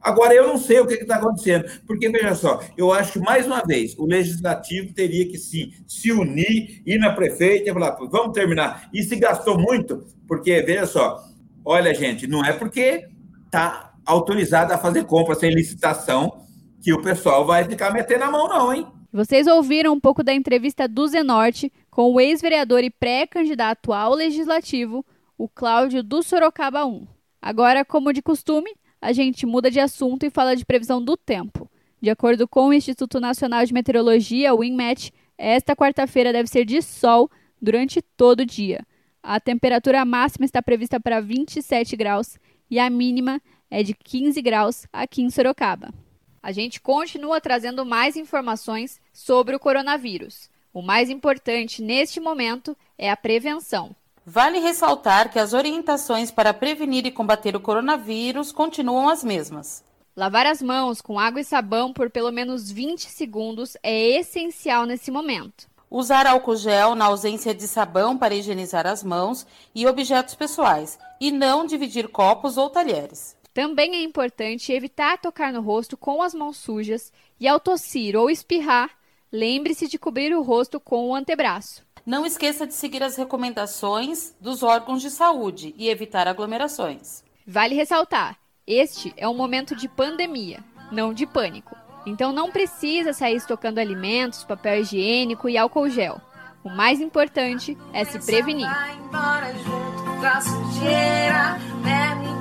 Agora, 0.00 0.34
eu 0.34 0.46
não 0.46 0.58
sei 0.58 0.78
o 0.80 0.86
que 0.86 0.94
está 0.94 1.16
acontecendo, 1.16 1.64
porque, 1.86 2.10
veja 2.10 2.34
só, 2.34 2.62
eu 2.76 2.92
acho 2.92 3.14
que, 3.14 3.18
mais 3.18 3.46
uma 3.46 3.62
vez, 3.62 3.98
o 3.98 4.04
legislativo 4.04 4.92
teria 4.92 5.26
que 5.26 5.38
sim, 5.38 5.72
se 5.86 6.12
unir, 6.12 6.82
ir 6.84 6.98
na 6.98 7.12
prefeita 7.12 7.70
e 7.70 7.72
falar, 7.72 7.96
vamos 8.10 8.34
terminar. 8.34 8.90
E 8.92 9.02
se 9.02 9.16
gastou 9.16 9.58
muito, 9.58 10.04
porque, 10.28 10.60
veja 10.60 10.86
só, 10.86 11.24
olha, 11.64 11.94
gente, 11.94 12.26
não 12.26 12.44
é 12.44 12.52
porque 12.52 13.08
está 13.46 13.94
autorizado 14.04 14.74
a 14.74 14.78
fazer 14.78 15.04
compra 15.04 15.34
sem 15.34 15.54
licitação 15.54 16.44
que 16.82 16.92
o 16.92 17.00
pessoal 17.00 17.46
vai 17.46 17.64
ficar 17.64 17.90
metendo 17.90 18.24
a 18.24 18.30
mão, 18.30 18.46
não, 18.46 18.74
hein? 18.74 18.86
Vocês 19.10 19.46
ouviram 19.46 19.94
um 19.94 20.00
pouco 20.00 20.22
da 20.22 20.34
entrevista 20.34 20.86
do 20.86 21.06
Zenorte 21.06 21.72
com 21.94 22.12
o 22.12 22.20
ex-vereador 22.20 22.82
e 22.82 22.90
pré-candidato 22.90 23.92
ao 23.92 24.14
legislativo, 24.14 25.06
o 25.38 25.48
Cláudio 25.48 26.02
do 26.02 26.24
Sorocaba 26.24 26.84
1. 26.84 27.06
Agora, 27.40 27.84
como 27.84 28.12
de 28.12 28.20
costume, 28.20 28.74
a 29.00 29.12
gente 29.12 29.46
muda 29.46 29.70
de 29.70 29.78
assunto 29.78 30.26
e 30.26 30.30
fala 30.30 30.56
de 30.56 30.64
previsão 30.64 31.00
do 31.00 31.16
tempo. 31.16 31.70
De 32.00 32.10
acordo 32.10 32.48
com 32.48 32.66
o 32.66 32.72
Instituto 32.72 33.20
Nacional 33.20 33.64
de 33.64 33.72
Meteorologia, 33.72 34.52
o 34.52 34.64
INMET, 34.64 35.12
esta 35.38 35.76
quarta-feira 35.76 36.32
deve 36.32 36.48
ser 36.48 36.64
de 36.64 36.82
sol 36.82 37.30
durante 37.62 38.02
todo 38.02 38.40
o 38.40 38.46
dia. 38.46 38.84
A 39.22 39.38
temperatura 39.38 40.04
máxima 40.04 40.44
está 40.44 40.60
prevista 40.60 40.98
para 40.98 41.20
27 41.20 41.94
graus 41.94 42.40
e 42.68 42.80
a 42.80 42.90
mínima 42.90 43.40
é 43.70 43.84
de 43.84 43.94
15 43.94 44.42
graus 44.42 44.84
aqui 44.92 45.22
em 45.22 45.30
Sorocaba. 45.30 45.94
A 46.42 46.50
gente 46.50 46.80
continua 46.80 47.40
trazendo 47.40 47.86
mais 47.86 48.16
informações 48.16 49.00
sobre 49.12 49.54
o 49.54 49.60
coronavírus. 49.60 50.52
O 50.74 50.82
mais 50.82 51.08
importante 51.08 51.80
neste 51.80 52.18
momento 52.18 52.76
é 52.98 53.08
a 53.08 53.16
prevenção. 53.16 53.94
Vale 54.26 54.58
ressaltar 54.58 55.30
que 55.30 55.38
as 55.38 55.52
orientações 55.52 56.32
para 56.32 56.52
prevenir 56.52 57.06
e 57.06 57.12
combater 57.12 57.54
o 57.54 57.60
coronavírus 57.60 58.50
continuam 58.50 59.08
as 59.08 59.22
mesmas. 59.22 59.84
Lavar 60.16 60.46
as 60.46 60.60
mãos 60.60 61.00
com 61.00 61.16
água 61.16 61.40
e 61.40 61.44
sabão 61.44 61.92
por 61.92 62.10
pelo 62.10 62.32
menos 62.32 62.72
20 62.72 63.02
segundos 63.02 63.76
é 63.84 64.18
essencial 64.18 64.84
nesse 64.84 65.12
momento. 65.12 65.68
Usar 65.88 66.26
álcool 66.26 66.56
gel 66.56 66.96
na 66.96 67.04
ausência 67.04 67.54
de 67.54 67.68
sabão 67.68 68.18
para 68.18 68.34
higienizar 68.34 68.84
as 68.84 69.04
mãos 69.04 69.46
e 69.72 69.86
objetos 69.86 70.34
pessoais, 70.34 70.98
e 71.20 71.30
não 71.30 71.64
dividir 71.64 72.08
copos 72.08 72.56
ou 72.56 72.68
talheres. 72.68 73.36
Também 73.52 73.94
é 73.94 74.02
importante 74.02 74.72
evitar 74.72 75.18
tocar 75.18 75.52
no 75.52 75.60
rosto 75.60 75.96
com 75.96 76.20
as 76.20 76.34
mãos 76.34 76.56
sujas 76.56 77.12
e, 77.38 77.46
ao 77.46 77.60
tossir 77.60 78.16
ou 78.16 78.28
espirrar, 78.28 78.90
lembre-se 79.34 79.88
de 79.88 79.98
cobrir 79.98 80.32
o 80.32 80.42
rosto 80.42 80.78
com 80.78 81.08
o 81.08 81.14
antebraço. 81.14 81.82
Não 82.06 82.24
esqueça 82.24 82.66
de 82.66 82.74
seguir 82.74 83.02
as 83.02 83.16
recomendações 83.16 84.32
dos 84.40 84.62
órgãos 84.62 85.02
de 85.02 85.10
saúde 85.10 85.74
e 85.76 85.88
evitar 85.88 86.28
aglomerações. 86.28 87.24
Vale 87.44 87.74
ressaltar: 87.74 88.38
este 88.64 89.12
é 89.16 89.28
um 89.28 89.34
momento 89.34 89.74
de 89.74 89.88
pandemia, 89.88 90.62
não 90.92 91.12
de 91.12 91.26
pânico. 91.26 91.74
Então 92.06 92.32
não 92.32 92.52
precisa 92.52 93.12
sair 93.12 93.36
estocando 93.36 93.80
alimentos, 93.80 94.44
papel 94.44 94.82
higiênico 94.82 95.48
e 95.48 95.58
álcool 95.58 95.88
gel. 95.88 96.20
O 96.62 96.70
mais 96.70 97.00
importante 97.00 97.76
é 97.92 98.04
se 98.04 98.18
prevenir. 98.18 98.68
Vai 98.68 98.94
embora 98.96 99.52
junto 99.54 100.04
com 100.04 100.26
a 100.26 100.40
sujeira, 100.40 101.58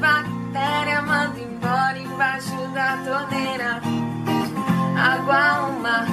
bactéria 0.03 1.01
manda 1.01 1.39
embora 1.39 1.97
embaixo 1.97 2.55
da 2.73 2.97
torneira. 2.97 3.81
Água 4.95 5.69
uma, 5.69 5.97
água 5.99 6.12